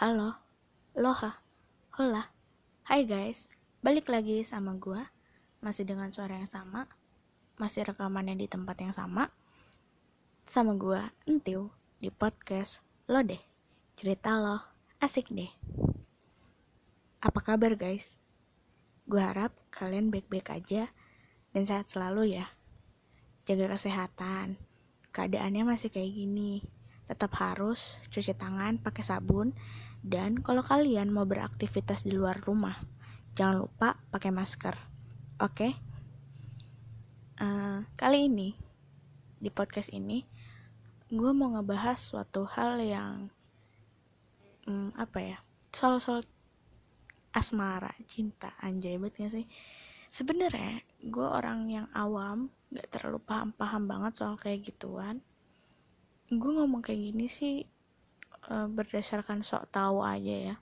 [0.00, 0.32] Halo,
[0.96, 1.44] loha,
[1.92, 2.32] hola,
[2.88, 3.52] hai guys,
[3.84, 5.12] balik lagi sama gua,
[5.60, 6.88] masih dengan suara yang sama,
[7.60, 9.28] masih rekamannya di tempat yang sama,
[10.48, 11.68] sama gua, Entiu,
[12.00, 12.80] di podcast
[13.12, 13.44] Lo deh,
[13.92, 14.64] cerita lo,
[15.04, 15.52] asik deh.
[17.20, 18.16] Apa kabar guys?
[19.04, 20.88] Gua harap kalian baik-baik aja
[21.52, 22.48] dan sehat selalu ya.
[23.44, 24.56] Jaga kesehatan,
[25.12, 26.79] keadaannya masih kayak gini
[27.10, 29.50] tetap harus cuci tangan pakai sabun
[30.06, 32.78] dan kalau kalian mau beraktivitas di luar rumah
[33.34, 34.78] jangan lupa pakai masker.
[35.42, 35.50] Oke?
[35.58, 35.72] Okay?
[37.40, 38.54] uh, eh, kali ini
[39.42, 40.22] di podcast ini
[41.10, 43.26] gue mau ngebahas suatu hal yang
[44.70, 45.38] um, apa ya
[45.74, 46.22] soal soal
[47.34, 49.46] asmara cinta anjay banget sih?
[50.06, 55.22] Sebenarnya gue orang yang awam gak terlalu paham paham banget soal kayak gituan
[56.30, 57.66] gue ngomong kayak gini sih
[58.46, 60.56] uh, berdasarkan sok tahu aja ya.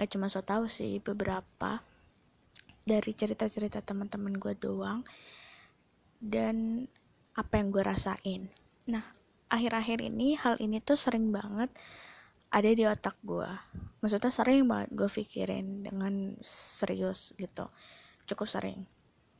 [0.00, 1.84] Gak cuma sok tahu sih beberapa
[2.88, 5.04] dari cerita-cerita teman-teman gue doang
[6.18, 6.88] dan
[7.36, 8.48] apa yang gue rasain.
[8.88, 9.04] Nah
[9.52, 11.68] akhir-akhir ini hal ini tuh sering banget
[12.50, 13.46] ada di otak gue
[14.00, 17.68] maksudnya sering banget gue pikirin dengan serius gitu.
[18.24, 18.88] Cukup sering.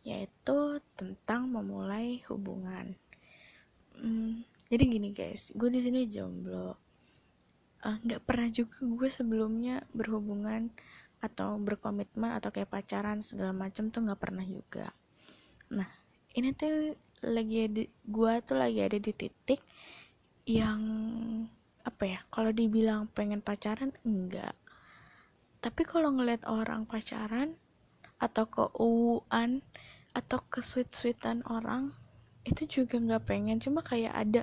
[0.04, 2.96] Yaitu tentang memulai hubungan.
[3.96, 5.50] Hmm, jadi gini guys.
[5.52, 6.78] Gue di sini jomblo.
[7.82, 10.70] Ah, nggak uh, pernah juga gue sebelumnya berhubungan
[11.20, 14.94] atau berkomitmen atau kayak pacaran segala macam tuh nggak pernah juga.
[15.74, 15.88] Nah
[16.38, 16.94] ini tuh
[17.26, 19.60] lagi di gue tuh lagi ada di titik
[20.48, 20.80] yang
[21.84, 24.56] apa ya kalau dibilang pengen pacaran enggak
[25.60, 27.52] tapi kalau ngeliat orang pacaran
[28.16, 29.60] atau ke uuan
[30.16, 31.92] atau ke sweet sweetan orang
[32.44, 34.42] itu juga nggak pengen cuma kayak ada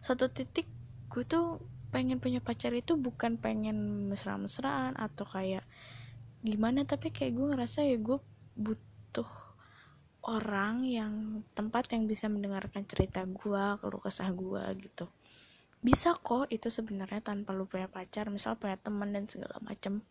[0.00, 0.68] satu titik
[1.08, 1.60] gue tuh
[1.90, 5.66] pengen punya pacar itu bukan pengen mesra-mesraan atau kayak
[6.40, 8.18] gimana tapi kayak gue ngerasa ya gue
[8.56, 9.28] butuh
[10.24, 15.08] orang yang tempat yang bisa mendengarkan cerita gue keluh kesah gue gitu.
[15.80, 20.04] Bisa kok itu sebenarnya tanpa lu punya pacar misal punya teman dan segala macem.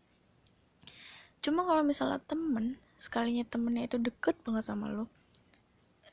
[1.40, 5.08] Cuma kalau misalnya temen sekalinya temennya itu deket banget sama lu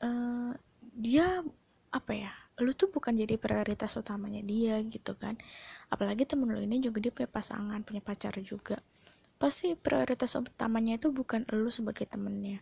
[0.00, 0.54] uh,
[0.98, 1.46] dia
[1.94, 5.38] apa ya lu tuh bukan jadi prioritas utamanya dia gitu kan.
[5.94, 8.82] Apalagi temen lu ini juga dia punya pasangan punya pacar juga.
[9.38, 12.58] Pasti prioritas utamanya itu bukan lu sebagai temennya.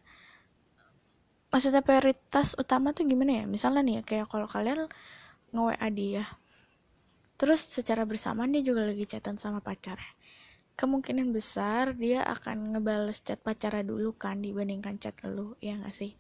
[1.49, 3.45] Maksudnya prioritas utama tuh gimana ya?
[3.49, 4.85] Misalnya nih ya kayak kalau kalian
[5.57, 6.25] nge-WA dia
[7.37, 10.13] terus secara bersamaan dia juga lagi chatan sama pacarnya.
[10.77, 16.13] Kemungkinan besar dia akan ngebales chat pacarnya dulu kan dibandingkan chat lu ya gak sih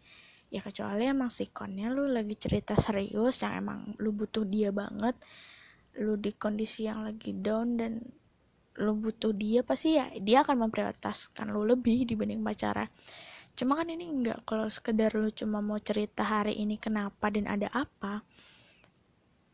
[0.56, 5.12] ya kecuali emang sikonnya lu lagi cerita serius yang emang lu butuh dia banget
[6.00, 8.00] lu di kondisi yang lagi down dan
[8.76, 12.84] lu butuh dia pasti ya dia akan memprioritaskan lu lebih dibanding pacara.
[13.56, 17.72] Cuma kan ini enggak kalau sekedar lu cuma mau cerita hari ini kenapa dan ada
[17.72, 18.20] apa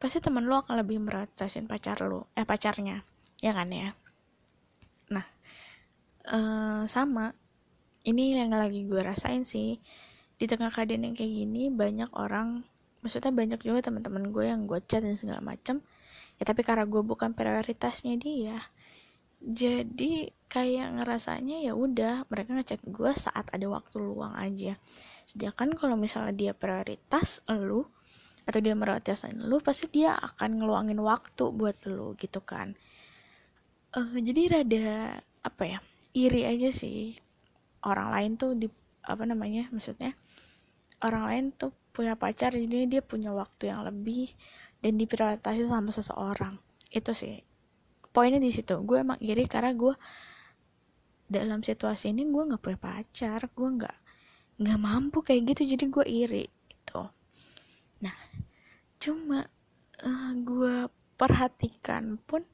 [0.03, 3.07] pasti temen lu akan lebih memprioritaskan pacar lu eh pacarnya
[3.39, 3.95] ya kan ya?
[5.15, 5.27] Nah
[6.27, 7.31] uh, sama
[8.03, 9.79] ini yang lagi gue rasain sih
[10.43, 12.67] di tengah keadaan yang kayak gini banyak orang
[12.99, 15.79] maksudnya banyak juga teman-teman gue yang gue chat dan segala macam
[16.39, 18.59] ya tapi karena gue bukan prioritasnya dia
[19.43, 24.79] jadi kayak ngerasanya ya udah mereka ngechat gue saat ada waktu luang aja.
[25.27, 27.83] Sedangkan kalau misalnya dia prioritas lu
[28.47, 32.79] atau dia prioritasin lu pasti dia akan ngeluangin waktu buat lu gitu kan.
[33.93, 35.79] Uh, jadi rada apa ya
[36.15, 37.19] iri aja sih.
[37.83, 38.71] Orang lain tuh di
[39.03, 40.15] apa namanya maksudnya
[41.03, 44.33] orang lain tuh punya pacar jadi dia punya waktu yang lebih
[44.81, 46.57] dan diprioritaskan sama seseorang.
[46.89, 47.43] Itu sih.
[48.13, 48.81] Poinnya di situ.
[48.83, 49.95] Gue emang iri karena gue
[51.33, 53.97] dalam situasi ini gue nggak punya pacar gue nggak
[54.61, 57.03] nggak mampu kayak gitu jadi gue iri itu
[58.05, 58.17] nah
[59.01, 59.49] cuma
[60.05, 62.45] uh, gue perhatikan pun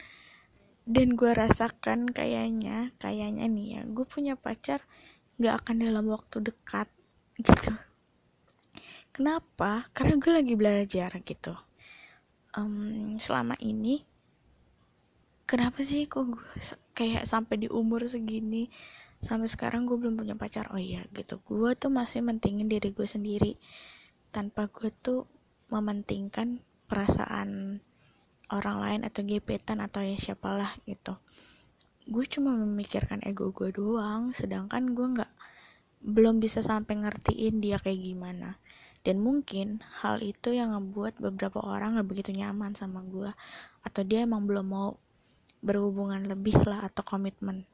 [0.86, 4.86] dan gue rasakan kayaknya kayaknya nih ya gue punya pacar
[5.42, 6.86] nggak akan dalam waktu dekat
[7.42, 7.74] gitu
[9.18, 9.82] Kenapa?
[9.91, 11.50] Karena gue lagi belajar gitu.
[12.54, 14.06] Um, selama ini,
[15.42, 16.47] kenapa sih kok gue
[16.94, 18.70] kayak sampai di umur segini,
[19.18, 20.70] sampai sekarang gue belum punya pacar?
[20.70, 21.42] Oh iya gitu.
[21.42, 23.59] Gue tuh masih mentingin diri gue sendiri,
[24.30, 25.26] tanpa gue tuh
[25.66, 27.82] mementingkan perasaan
[28.54, 31.18] orang lain atau gebetan atau ya siapalah gitu.
[32.06, 35.32] Gue cuma memikirkan ego gue doang, sedangkan gue nggak
[36.06, 38.62] belum bisa sampai ngertiin dia kayak gimana
[39.09, 43.33] dan mungkin hal itu yang ngebuat beberapa orang gak begitu nyaman sama gue
[43.81, 45.01] atau dia emang belum mau
[45.65, 47.65] berhubungan lebih lah atau komitmen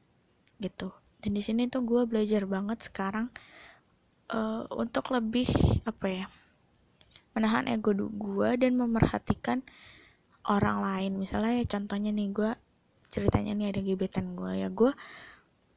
[0.63, 0.95] gitu.
[1.19, 3.27] Dan di sini tuh gue belajar banget sekarang
[4.31, 5.51] uh, untuk lebih
[5.83, 6.25] apa ya
[7.35, 9.59] menahan ego gue dan memerhatikan
[10.47, 11.19] orang lain.
[11.19, 12.51] Misalnya ya contohnya nih gue
[13.11, 14.95] ceritanya nih ada gebetan gue ya gue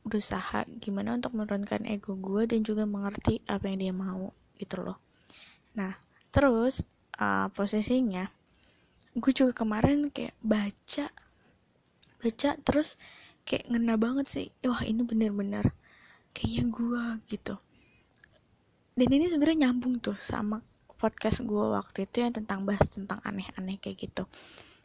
[0.07, 5.08] berusaha gimana untuk menurunkan ego gue dan juga mengerti apa yang dia mau gitu loh
[5.79, 5.95] nah
[6.35, 6.83] terus
[7.23, 8.27] uh, posisinya
[9.15, 11.07] gue juga kemarin kayak baca
[12.19, 12.99] baca terus
[13.49, 14.47] kayak ngena banget sih.
[14.69, 15.73] Wah ini bener-bener
[16.37, 17.55] kayaknya gue gitu.
[18.93, 20.61] Dan ini sebenarnya nyambung tuh sama
[20.99, 24.29] podcast gue waktu itu yang tentang bahas tentang aneh-aneh kayak gitu.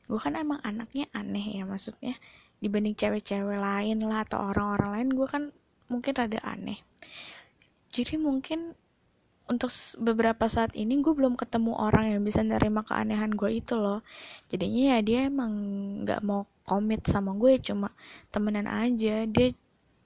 [0.07, 2.15] Gue kan emang anaknya aneh ya maksudnya
[2.63, 5.43] dibanding cewek-cewek lain lah atau orang-orang lain gue kan
[5.91, 6.79] mungkin rada aneh.
[7.91, 8.77] Jadi mungkin
[9.43, 9.67] untuk
[9.99, 13.99] beberapa saat ini gue belum ketemu orang yang bisa nerima keanehan gue itu loh.
[14.47, 15.51] Jadinya ya dia emang
[16.07, 17.91] nggak mau komit sama gue cuma
[18.31, 19.27] temenan aja.
[19.27, 19.51] Dia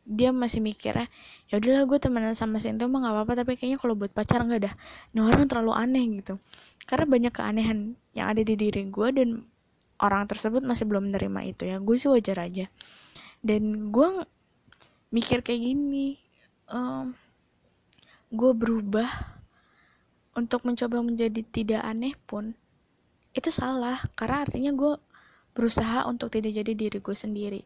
[0.07, 1.11] dia masih mikirnya
[1.51, 4.41] ya udahlah gue temenan sama si itu mah gak apa-apa tapi kayaknya kalau buat pacar
[4.41, 4.73] nggak dah.
[5.13, 6.41] Ini orang terlalu aneh gitu.
[6.89, 7.77] Karena banyak keanehan
[8.17, 9.45] yang ada di diri gue dan
[10.01, 11.77] orang tersebut masih belum menerima itu ya.
[11.77, 12.65] Gue sih wajar aja.
[13.43, 14.25] Dan gue
[15.13, 16.17] mikir kayak gini
[16.71, 17.15] um,
[18.27, 19.07] gue berubah
[20.35, 22.51] untuk mencoba menjadi tidak aneh pun
[23.31, 23.97] itu salah.
[24.19, 24.99] Karena artinya gue
[25.55, 27.61] berusaha untuk tidak jadi diri gue sendiri.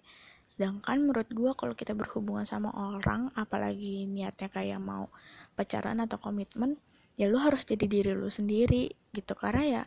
[0.45, 5.09] Sedangkan menurut gue kalau kita berhubungan sama orang apalagi niatnya kayak mau
[5.57, 6.77] pacaran atau komitmen
[7.19, 9.33] ya lu harus jadi diri lu sendiri gitu.
[9.33, 9.83] Karena ya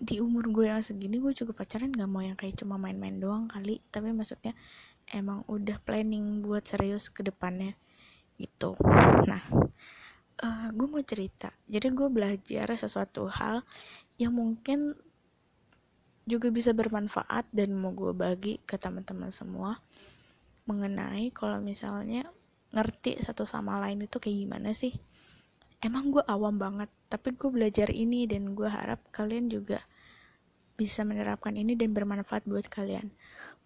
[0.00, 3.46] di umur gue yang segini gue juga pacaran gak mau yang kayak cuma main-main doang
[3.46, 3.78] kali.
[3.92, 4.56] Tapi maksudnya
[5.14, 7.78] emang udah planning buat serius ke depannya
[8.40, 8.74] gitu.
[9.28, 9.42] Nah
[10.40, 11.52] uh, gue mau cerita.
[11.68, 13.62] Jadi gue belajar sesuatu hal
[14.16, 14.96] yang mungkin
[16.24, 19.80] juga bisa bermanfaat dan mau gue bagi ke teman-teman semua
[20.68, 22.28] mengenai kalau misalnya
[22.70, 24.94] ngerti satu sama lain itu kayak gimana sih.
[25.80, 29.82] Emang gue awam banget tapi gue belajar ini dan gue harap kalian juga
[30.78, 33.10] bisa menerapkan ini dan bermanfaat buat kalian.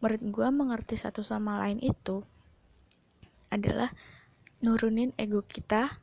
[0.03, 2.25] Menurut gue mengerti satu sama lain itu
[3.53, 3.93] adalah
[4.65, 6.01] nurunin ego kita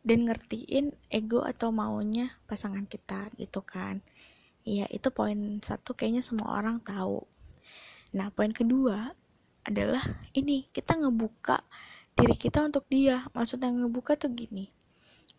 [0.00, 4.00] dan ngertiin ego atau maunya pasangan kita gitu kan
[4.64, 7.20] Iya, itu poin satu kayaknya semua orang tahu.
[8.16, 9.12] Nah, poin kedua
[9.60, 10.00] adalah
[10.32, 11.60] ini, kita ngebuka
[12.16, 13.28] diri kita untuk dia.
[13.36, 14.72] Maksudnya ngebuka tuh gini.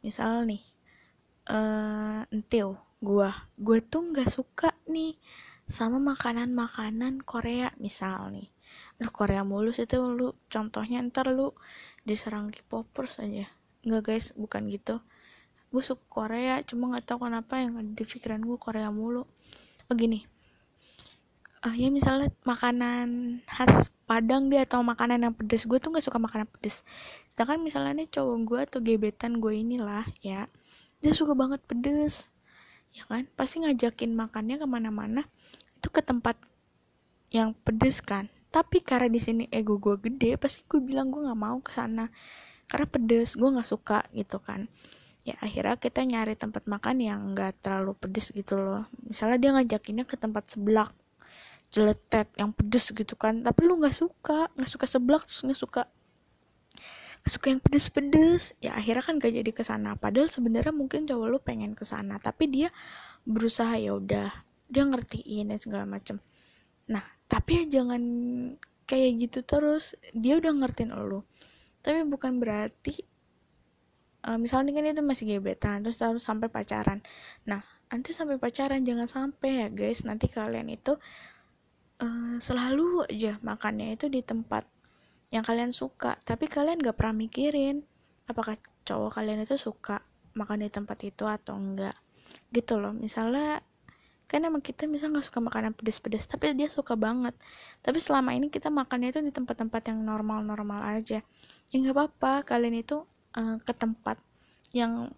[0.05, 0.61] Misal nih,
[1.49, 5.17] uh, entil, gua, gua tuh nggak suka nih
[5.65, 8.53] sama makanan-makanan Korea misal nih.
[9.01, 11.57] Lu Korea mulus itu lu contohnya ntar lu
[12.05, 13.49] diserang K-popers aja.
[13.81, 15.01] Enggak guys, bukan gitu.
[15.73, 19.25] Gue suka Korea cuma nggak tahu kenapa yang ada di pikiran gue Korea mulu.
[19.89, 20.23] Oh gini.
[21.65, 25.65] Uh, ya misalnya makanan khas Padang dia atau makanan yang pedes.
[25.65, 26.85] Gue tuh nggak suka makanan pedes.
[27.33, 30.45] Sedangkan misalnya nih cowok gue atau gebetan gue inilah ya
[31.01, 32.29] dia suka banget pedes
[32.93, 33.25] ya kan?
[33.33, 35.25] Pasti ngajakin makannya ke mana-mana.
[35.81, 36.37] Itu ke tempat
[37.33, 41.35] yang pedes kan tapi karena di sini ego gue gede pasti gue bilang gue nggak
[41.35, 42.07] mau ke sana.
[42.71, 44.71] Karena pedes gue nggak suka gitu kan.
[45.27, 48.87] Ya akhirnya kita nyari tempat makan yang nggak terlalu pedes gitu loh.
[49.03, 50.95] Misalnya dia ngajakinnya ke tempat seblak
[51.67, 53.43] jeletet yang pedes gitu kan.
[53.43, 55.83] Tapi lu nggak suka nggak suka seblak terus nggak suka
[57.19, 58.55] nggak suka yang pedes-pedes.
[58.63, 62.23] Ya akhirnya kan gak jadi ke sana padahal sebenarnya mungkin cowok lu pengen ke sana
[62.23, 62.71] tapi dia
[63.27, 64.31] berusaha ya udah
[64.71, 66.23] dia ngertiin dan segala macem.
[66.87, 68.03] Nah tapi ya jangan
[68.89, 69.97] kayak gitu terus.
[70.13, 71.25] Dia udah ngertiin lu
[71.85, 73.05] tapi bukan berarti
[74.25, 77.05] uh, misalnya kan itu masih gebetan terus terus sampai pacaran.
[77.45, 77.61] Nah
[77.93, 80.01] nanti sampai pacaran jangan sampai ya guys.
[80.01, 80.97] Nanti kalian itu
[82.01, 84.65] uh, selalu aja makannya itu di tempat
[85.29, 86.17] yang kalian suka.
[86.25, 87.85] Tapi kalian gak pernah mikirin
[88.25, 90.01] apakah cowok kalian itu suka
[90.33, 91.93] makan di tempat itu atau enggak
[92.49, 92.97] gitu loh.
[92.97, 93.61] Misalnya
[94.25, 97.37] kan emang kita misalnya nggak suka makanan pedes-pedes tapi dia suka banget.
[97.85, 101.21] Tapi selama ini kita makannya itu di tempat-tempat yang normal-normal aja.
[101.69, 103.05] Ya nggak apa-apa kalian itu
[103.37, 104.17] uh, ke tempat
[104.73, 105.13] yang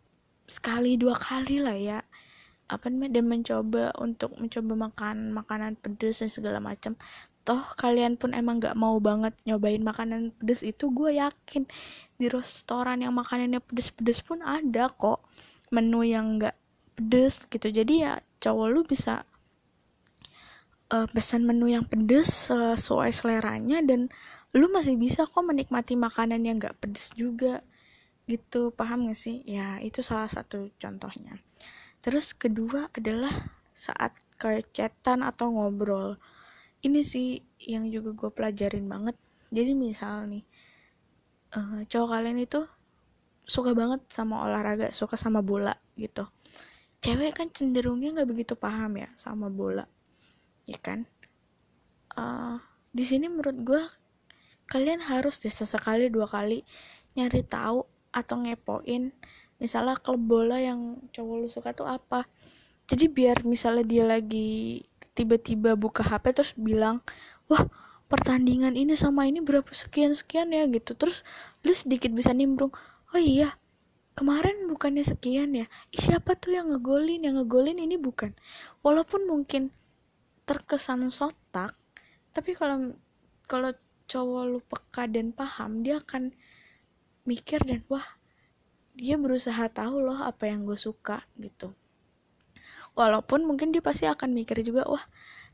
[0.48, 2.00] sekali dua kali lah ya.
[2.68, 3.24] Apa namanya?
[3.24, 7.00] Dan mencoba untuk mencoba makan makanan pedas dan segala macam.
[7.48, 11.64] Toh kalian pun emang nggak mau banget nyobain makanan pedas itu gue yakin.
[12.20, 15.24] Di restoran yang makanannya pedas-pedas pun ada kok.
[15.72, 16.56] Menu yang nggak
[16.98, 17.70] pedas gitu.
[17.70, 19.24] Jadi ya cowok lu bisa
[20.90, 24.10] uh, pesan menu yang pedas sesuai seleranya dan
[24.58, 27.62] lu masih bisa kok menikmati makanan yang nggak pedas juga.
[28.28, 29.46] Gitu paham gak sih?
[29.48, 31.40] Ya itu salah satu contohnya.
[32.04, 33.32] Terus kedua adalah
[33.72, 34.18] saat
[34.76, 36.20] chatan atau ngobrol.
[36.84, 39.16] Ini sih yang juga gue pelajarin banget.
[39.48, 40.44] Jadi misal nih
[41.56, 42.68] uh, cowok kalian itu
[43.48, 46.28] suka banget sama olahraga suka sama bola gitu
[47.08, 49.88] cewek kan cenderungnya nggak begitu paham ya sama bola
[50.68, 51.08] ya kan?
[52.12, 52.60] Uh,
[52.92, 53.84] di sini menurut gue
[54.68, 56.68] kalian harus deh sesekali dua kali
[57.16, 59.16] nyari tahu atau ngepoin
[59.56, 62.28] misalnya klub bola yang cowok lu suka tuh apa.
[62.92, 64.84] Jadi biar misalnya dia lagi
[65.16, 67.00] tiba-tiba buka HP terus bilang
[67.48, 67.64] wah
[68.12, 70.92] pertandingan ini sama ini berapa sekian sekian ya gitu.
[70.92, 71.24] Terus
[71.64, 72.76] lu sedikit bisa nimbrung
[73.16, 73.56] oh iya
[74.18, 75.70] kemarin bukannya sekian ya?
[75.94, 77.22] Ih, siapa tuh yang ngegolin?
[77.22, 78.34] Yang ngegolin ini bukan.
[78.82, 79.70] Walaupun mungkin
[80.48, 81.78] terkesan sotak
[82.32, 82.94] tapi kalau
[83.50, 83.74] kalau
[84.06, 86.30] cowok lu peka dan paham dia akan
[87.26, 88.06] mikir dan wah
[88.94, 91.74] dia berusaha tahu loh apa yang gue suka gitu.
[92.94, 95.02] Walaupun mungkin dia pasti akan mikir juga wah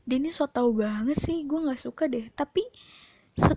[0.04, 2.28] dia ini so tau banget sih gue nggak suka deh.
[2.36, 2.68] Tapi
[3.32, 3.56] se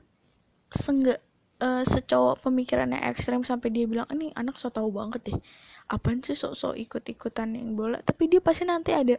[0.71, 1.19] seenggak
[1.61, 5.39] uh, secowok pemikirannya ekstrem sampai dia bilang ini anak so tau banget deh.
[5.87, 8.03] Apaan sih sok-sok ikut-ikutan yang bola?
[8.03, 9.15] Tapi dia pasti nanti ada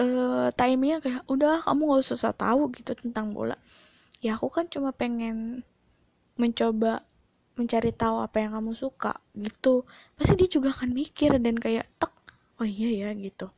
[0.00, 3.56] uh, timingnya kayak udah kamu gak usah so tahu gitu tentang bola.
[4.24, 5.66] Ya aku kan cuma pengen
[6.40, 7.04] mencoba
[7.52, 9.84] mencari tahu apa yang kamu suka gitu.
[10.16, 12.12] Pasti dia juga akan mikir dan kayak tek
[12.58, 13.52] oh iya ya gitu.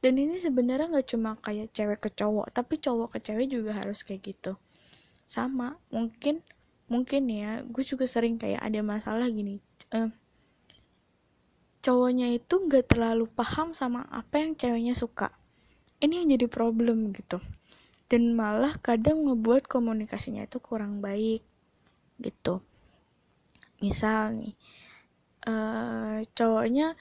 [0.00, 4.06] Dan ini sebenarnya nggak cuma kayak cewek ke cowok tapi cowok ke cewek juga harus
[4.06, 4.54] kayak gitu.
[5.26, 6.40] Sama mungkin
[6.90, 9.62] mungkin ya gue juga sering kayak ada masalah gini
[9.94, 10.10] uh,
[11.80, 15.32] cowoknya itu nggak terlalu paham sama apa yang ceweknya suka.
[16.00, 17.40] Ini yang jadi problem gitu.
[18.08, 21.44] Dan malah kadang ngebuat komunikasinya itu kurang baik
[22.20, 22.60] gitu.
[23.80, 24.54] Misal nih
[25.48, 26.96] uh, cowoknya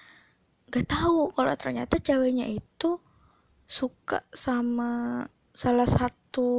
[0.69, 3.01] gak tahu kalau ternyata ceweknya itu
[3.65, 6.49] suka sama salah satu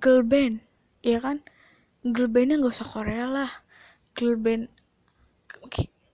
[0.00, 0.60] girl band
[1.04, 1.40] ya kan?
[2.04, 3.50] Girl bandnya gak usah Korea lah.
[4.14, 4.70] Girl band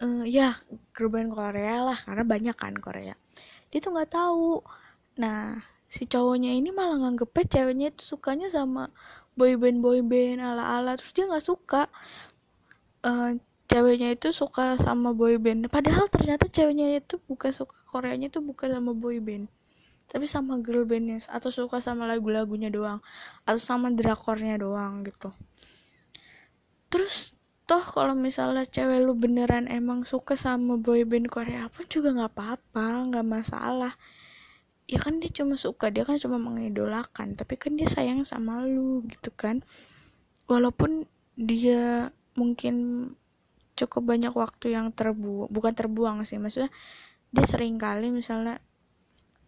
[0.01, 0.57] uh, ya
[0.97, 3.15] girl band Korea lah karena banyak kan Korea.
[3.71, 4.65] Dia tuh nggak tahu.
[5.21, 5.61] Nah
[5.91, 8.95] si cowoknya ini malah nganggepnya ceweknya itu sukanya sama
[9.35, 11.87] boyband boyband ala ala terus dia nggak suka.
[13.01, 15.71] Uh, ceweknya itu suka sama boy band.
[15.71, 19.47] Padahal ternyata ceweknya itu bukan suka Koreanya itu bukan sama boy band
[20.11, 22.99] tapi sama girl bandnya atau suka sama lagu-lagunya doang
[23.47, 25.31] atau sama drakornya doang gitu.
[26.91, 27.39] Terus
[27.71, 32.35] toh kalau misalnya cewek lu beneran emang suka sama boy band Korea pun juga nggak
[32.35, 33.95] apa-apa nggak masalah.
[34.91, 39.07] Ya kan dia cuma suka dia kan cuma mengidolakan tapi kan dia sayang sama lu
[39.07, 39.63] gitu kan.
[40.51, 41.07] Walaupun
[41.39, 43.07] dia mungkin
[43.79, 46.69] cukup banyak waktu yang terbuang bukan terbuang sih maksudnya
[47.31, 48.59] dia sering kali misalnya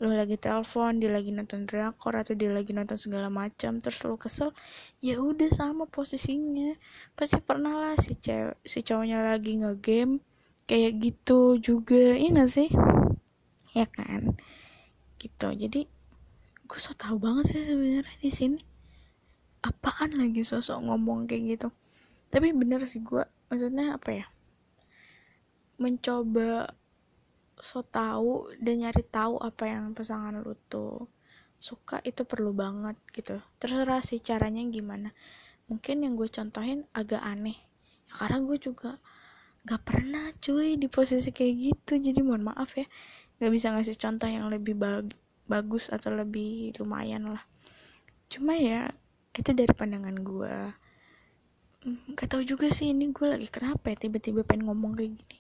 [0.03, 4.19] lu lagi telepon dia lagi nonton drakor atau dia lagi nonton segala macam terus lu
[4.19, 4.51] kesel
[4.99, 6.75] ya udah sama posisinya.
[7.15, 10.19] Pasti pernah lah si cewek si cowoknya lagi ngegame
[10.67, 12.69] kayak gitu juga iya gak sih?
[13.79, 14.35] Ya kan?
[15.23, 15.87] Gitu jadi
[16.67, 18.61] gue so tau banget sih sebenarnya di sini.
[19.63, 21.69] Apaan lagi sosok ngomong kayak gitu?
[22.35, 24.27] Tapi bener sih gue maksudnya apa ya?
[25.79, 26.75] Mencoba
[27.63, 31.07] so tahu dan nyari tahu apa yang pasangan lu tuh
[31.55, 33.39] suka itu perlu banget gitu.
[33.63, 35.15] Terserah sih caranya gimana.
[35.71, 37.55] Mungkin yang gue contohin agak aneh.
[38.11, 38.99] Ya, karena gue juga
[39.63, 42.03] gak pernah cuy di posisi kayak gitu.
[42.03, 42.87] Jadi mohon maaf ya.
[43.39, 45.15] Gak bisa ngasih contoh yang lebih bag
[45.47, 47.47] bagus atau lebih lumayan lah.
[48.27, 48.91] Cuma ya
[49.39, 50.55] itu dari pandangan gue.
[52.19, 55.39] Gak tau juga sih ini gue lagi kenapa ya tiba-tiba pengen ngomong kayak gini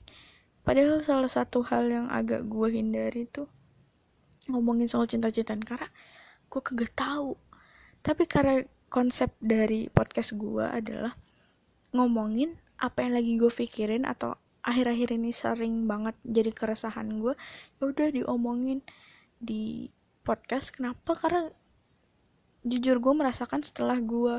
[0.62, 3.46] padahal salah satu hal yang agak gue hindari tuh
[4.50, 5.88] ngomongin soal cinta-cintaan karena
[6.50, 7.38] gue kagak tahu.
[8.02, 11.14] Tapi karena konsep dari podcast gue adalah
[11.94, 17.34] ngomongin apa yang lagi gue pikirin atau akhir-akhir ini sering banget jadi keresahan gue
[17.78, 18.82] ya udah diomongin
[19.38, 19.90] di
[20.26, 20.74] podcast.
[20.74, 21.14] Kenapa?
[21.14, 21.46] Karena
[22.66, 24.38] jujur gue merasakan setelah gue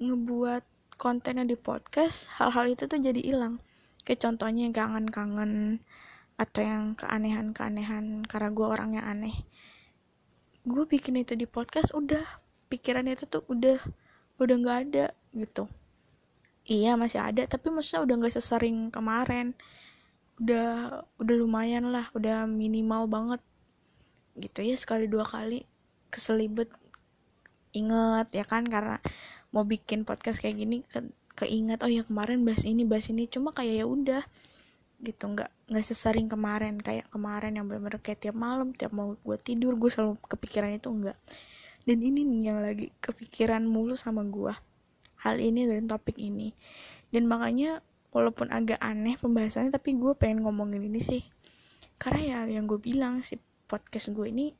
[0.00, 0.64] ngebuat
[0.96, 3.60] kontennya di podcast hal-hal itu tuh jadi hilang
[4.04, 5.80] kayak contohnya kangen-kangen
[6.34, 9.34] atau yang keanehan-keanehan karena gue orangnya aneh.
[10.64, 12.24] Gue bikin itu di podcast udah.
[12.68, 13.78] Pikiran itu tuh udah
[14.40, 15.06] udah nggak ada
[15.36, 15.70] gitu.
[16.64, 19.54] Iya masih ada tapi maksudnya udah nggak sesering kemarin.
[20.40, 23.40] Udah udah lumayan lah udah minimal banget.
[24.34, 25.62] Gitu ya sekali dua kali.
[26.10, 26.72] Keselibet
[27.76, 28.66] inget ya kan?
[28.66, 28.98] Karena
[29.54, 33.26] mau bikin podcast kayak gini ke keinget oh ya kemarin bahas ini bahas ini.
[33.26, 34.22] Cuma kayak ya udah
[35.02, 35.24] gitu.
[35.30, 36.80] Nggak nggak sesering kemarin.
[36.80, 40.88] Kayak kemarin yang bener-bener kayak tiap malam tiap mau gue tidur gue selalu kepikiran itu
[40.90, 41.18] enggak
[41.84, 44.52] dan ini nih yang lagi kepikiran mulu sama gue
[45.20, 46.56] hal ini dan topik ini.
[47.12, 51.22] Dan makanya walaupun agak aneh pembahasannya tapi gue pengen ngomongin ini sih.
[52.00, 53.36] Karena ya yang gue bilang si
[53.68, 54.56] podcast gue ini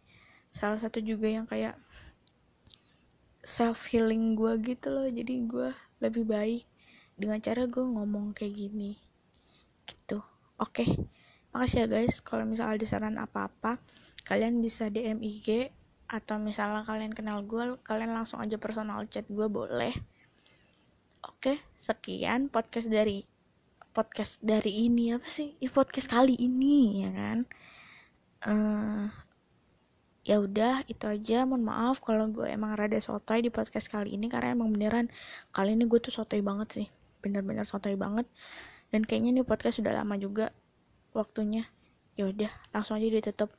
[0.53, 1.81] salah satu juga yang kayak
[3.45, 5.07] self healing gue gitu loh.
[5.07, 5.71] Jadi gue
[6.01, 6.65] lebih baik
[7.15, 8.97] dengan cara gue ngomong kayak gini.
[9.85, 10.19] Gitu.
[10.59, 10.83] Oke.
[10.83, 10.89] Okay.
[11.55, 12.19] makasih ya guys.
[12.25, 13.79] Kalau misalnya ada saran apa-apa
[14.25, 15.71] kalian bisa DM IG
[16.09, 19.95] atau misalnya kalian kenal gue kalian langsung aja personal chat gue boleh.
[21.25, 21.55] Oke.
[21.55, 23.23] Okay, sekian podcast dari
[23.95, 25.55] podcast dari ini apa sih?
[25.71, 27.39] Podcast kali ini ya kan?
[28.45, 29.09] Uh,
[30.25, 31.45] ya udah itu aja.
[31.45, 35.13] Mohon maaf kalau gue emang rada sotoy di podcast kali ini karena emang beneran
[35.53, 36.87] kali ini gue tuh sotoy banget sih.
[37.21, 38.25] Bener-bener sotoy banget.
[38.89, 40.51] Dan kayaknya nih podcast sudah lama juga
[41.13, 41.69] waktunya.
[42.17, 43.53] Ya udah langsung aja ditutup.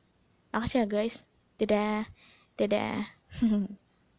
[0.50, 1.24] Makasih ya guys.
[1.56, 2.10] Dadah.
[2.58, 3.06] Dadah